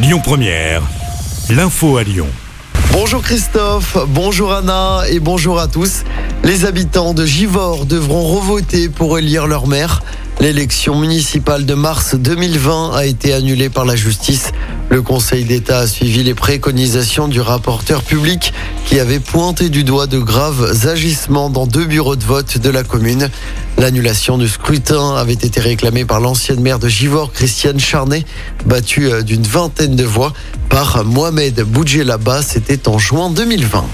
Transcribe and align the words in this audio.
Lyon 0.00 0.20
Première, 0.22 0.82
l'info 1.50 1.96
à 1.96 2.04
Lyon. 2.04 2.28
Bonjour 2.92 3.20
Christophe, 3.20 3.96
bonjour 4.06 4.52
Anna 4.52 5.02
et 5.10 5.18
bonjour 5.18 5.58
à 5.58 5.66
tous. 5.66 6.04
Les 6.44 6.66
habitants 6.66 7.14
de 7.14 7.26
Givors 7.26 7.84
devront 7.84 8.22
revoter 8.22 8.88
pour 8.88 9.18
élire 9.18 9.48
leur 9.48 9.66
maire. 9.66 10.02
L'élection 10.38 10.94
municipale 10.94 11.66
de 11.66 11.74
mars 11.74 12.14
2020 12.14 12.92
a 12.94 13.06
été 13.06 13.32
annulée 13.32 13.70
par 13.70 13.84
la 13.84 13.96
justice. 13.96 14.52
Le 14.90 15.02
Conseil 15.02 15.44
d'État 15.44 15.80
a 15.80 15.86
suivi 15.86 16.22
les 16.22 16.34
préconisations 16.34 17.28
du 17.28 17.40
rapporteur 17.40 18.02
public 18.02 18.54
qui 18.86 18.98
avait 18.98 19.20
pointé 19.20 19.68
du 19.68 19.84
doigt 19.84 20.06
de 20.06 20.18
graves 20.18 20.86
agissements 20.86 21.50
dans 21.50 21.66
deux 21.66 21.84
bureaux 21.84 22.16
de 22.16 22.24
vote 22.24 22.56
de 22.56 22.70
la 22.70 22.84
commune. 22.84 23.28
L'annulation 23.76 24.38
du 24.38 24.48
scrutin 24.48 25.14
avait 25.14 25.34
été 25.34 25.60
réclamée 25.60 26.06
par 26.06 26.20
l'ancienne 26.20 26.60
maire 26.60 26.78
de 26.78 26.88
Givors, 26.88 27.32
Christiane 27.32 27.78
Charnet, 27.78 28.24
battue 28.64 29.10
euh, 29.10 29.22
d'une 29.22 29.42
vingtaine 29.42 29.94
de 29.94 30.04
voix 30.04 30.32
par 30.70 31.04
Mohamed 31.04 31.60
Boudjelaba. 31.60 32.42
C'était 32.42 32.88
en 32.88 32.98
juin 32.98 33.30
2020. 33.30 33.84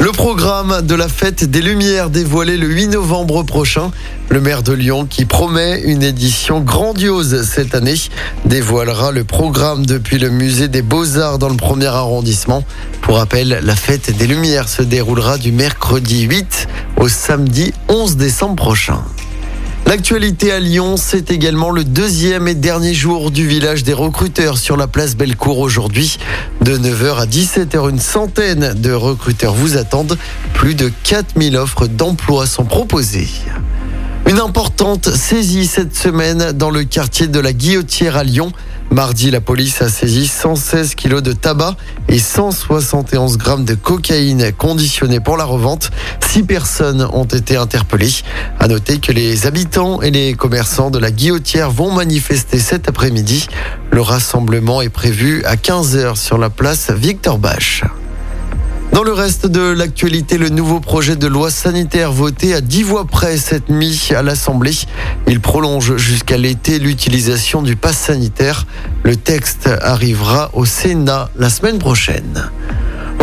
Le 0.00 0.10
programme 0.10 0.82
de 0.82 0.94
la 0.94 1.08
fête 1.08 1.44
des 1.44 1.62
Lumières 1.62 2.10
dévoilé 2.10 2.56
le 2.56 2.66
8 2.66 2.88
novembre 2.88 3.42
prochain. 3.44 3.92
Le 4.28 4.40
maire 4.40 4.62
de 4.62 4.72
Lyon, 4.72 5.06
qui 5.08 5.24
promet 5.24 5.80
une 5.82 6.02
édition 6.02 6.60
grandiose 6.60 7.42
cette 7.48 7.74
année, 7.74 7.94
dévoilera 8.44 9.12
le 9.12 9.24
programme 9.24 9.86
depuis 9.86 10.18
le 10.18 10.30
musée 10.30 10.68
des 10.68 10.82
Beaux-Arts 10.82 11.38
dans 11.38 11.48
le 11.48 11.56
premier 11.56 11.86
arrondissement. 11.86 12.64
Pour 13.02 13.18
rappel, 13.18 13.60
la 13.62 13.76
fête 13.76 14.16
des 14.16 14.26
Lumières 14.26 14.68
se 14.68 14.82
déroulera 14.82 15.38
du 15.38 15.52
mercredi 15.52 16.22
8 16.22 16.68
au 16.96 17.08
samedi 17.08 17.72
11 17.88 18.16
décembre 18.16 18.56
prochain. 18.56 19.00
L'actualité 19.86 20.50
à 20.50 20.60
Lyon, 20.60 20.96
c'est 20.96 21.30
également 21.30 21.70
le 21.70 21.84
deuxième 21.84 22.48
et 22.48 22.54
dernier 22.54 22.94
jour 22.94 23.30
du 23.30 23.46
village 23.46 23.84
des 23.84 23.92
recruteurs 23.92 24.56
sur 24.56 24.78
la 24.78 24.86
place 24.86 25.14
Bellecour 25.14 25.58
aujourd'hui. 25.58 26.18
De 26.62 26.78
9h 26.78 27.16
à 27.18 27.26
17h, 27.26 27.90
une 27.90 27.98
centaine 27.98 28.72
de 28.74 28.92
recruteurs 28.92 29.52
vous 29.52 29.76
attendent. 29.76 30.16
Plus 30.54 30.74
de 30.74 30.90
4000 31.04 31.56
offres 31.58 31.86
d'emploi 31.86 32.46
sont 32.46 32.64
proposées. 32.64 33.28
Une 34.26 34.40
importante 34.40 35.10
saisie 35.14 35.66
cette 35.66 35.94
semaine 35.94 36.52
dans 36.52 36.70
le 36.70 36.84
quartier 36.84 37.26
de 37.26 37.38
la 37.38 37.52
Guillotière 37.52 38.16
à 38.16 38.24
Lyon. 38.24 38.52
Mardi, 38.90 39.30
la 39.30 39.40
police 39.40 39.82
a 39.82 39.88
saisi 39.88 40.26
116 40.26 40.94
kilos 40.94 41.22
de 41.22 41.32
tabac 41.32 41.76
et 42.08 42.18
171 42.18 43.38
grammes 43.38 43.64
de 43.64 43.74
cocaïne 43.74 44.52
conditionnée 44.52 45.20
pour 45.20 45.36
la 45.36 45.44
revente. 45.44 45.90
Six 46.20 46.44
personnes 46.44 47.06
ont 47.12 47.24
été 47.24 47.56
interpellées. 47.56 48.12
À 48.60 48.68
noter 48.68 48.98
que 48.98 49.10
les 49.10 49.46
habitants 49.46 50.00
et 50.00 50.10
les 50.10 50.34
commerçants 50.34 50.90
de 50.90 50.98
la 50.98 51.10
Guillotière 51.10 51.70
vont 51.70 51.90
manifester 51.90 52.58
cet 52.58 52.88
après-midi. 52.88 53.48
Le 53.90 54.00
rassemblement 54.00 54.80
est 54.80 54.90
prévu 54.90 55.44
à 55.44 55.56
15h 55.56 56.16
sur 56.16 56.38
la 56.38 56.50
place 56.50 56.90
Victor 56.90 57.38
Bach. 57.38 57.82
Dans 58.92 59.02
le 59.02 59.12
reste 59.12 59.46
de 59.46 59.60
l'actualité, 59.60 60.38
le 60.38 60.48
nouveau 60.48 60.78
projet 60.78 61.16
de 61.16 61.26
loi 61.26 61.50
sanitaire 61.50 62.12
voté 62.12 62.54
à 62.54 62.60
10 62.60 62.82
voix 62.84 63.04
près 63.04 63.36
cette 63.36 63.68
nuit 63.68 64.10
à 64.14 64.22
l'Assemblée. 64.22 64.74
Il 65.26 65.40
prolonge 65.40 65.96
jusqu'à 65.96 66.36
l'été 66.36 66.78
l'utilisation 66.78 67.62
du 67.62 67.74
pass 67.74 67.96
sanitaire. 67.96 68.66
Le 69.02 69.16
texte 69.16 69.68
arrivera 69.80 70.50
au 70.52 70.64
Sénat 70.64 71.28
la 71.36 71.50
semaine 71.50 71.78
prochaine. 71.78 72.50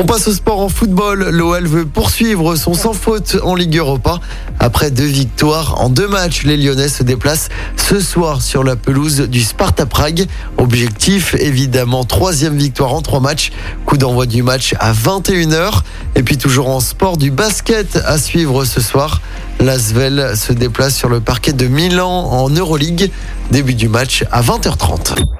On 0.00 0.06
passe 0.06 0.28
au 0.28 0.32
sport 0.32 0.60
en 0.60 0.70
football. 0.70 1.28
L'OL 1.28 1.66
veut 1.66 1.84
poursuivre 1.84 2.56
son 2.56 2.72
sans 2.72 2.94
faute 2.94 3.36
en 3.42 3.54
Ligue 3.54 3.76
Europa. 3.76 4.18
Après 4.58 4.90
deux 4.90 5.04
victoires 5.04 5.78
en 5.78 5.90
deux 5.90 6.08
matchs, 6.08 6.44
les 6.44 6.56
Lyonnais 6.56 6.88
se 6.88 7.02
déplacent 7.02 7.50
ce 7.76 8.00
soir 8.00 8.40
sur 8.40 8.64
la 8.64 8.76
pelouse 8.76 9.20
du 9.20 9.42
Sparta 9.42 9.84
Prague. 9.84 10.26
Objectif, 10.56 11.34
évidemment, 11.34 12.04
troisième 12.04 12.56
victoire 12.56 12.94
en 12.94 13.02
trois 13.02 13.20
matchs. 13.20 13.52
Coup 13.84 13.98
d'envoi 13.98 14.24
du 14.24 14.42
match 14.42 14.74
à 14.80 14.94
21h. 14.94 15.82
Et 16.14 16.22
puis 16.22 16.38
toujours 16.38 16.70
en 16.70 16.80
sport, 16.80 17.18
du 17.18 17.30
basket 17.30 17.96
à 18.06 18.16
suivre 18.16 18.64
ce 18.64 18.80
soir. 18.80 19.20
L'Asvel 19.60 20.34
se 20.34 20.54
déplace 20.54 20.96
sur 20.96 21.10
le 21.10 21.20
parquet 21.20 21.52
de 21.52 21.66
Milan 21.66 22.08
en 22.30 22.48
Euroleague. 22.48 23.10
Début 23.50 23.74
du 23.74 23.90
match 23.90 24.24
à 24.32 24.40
20h30. 24.40 25.39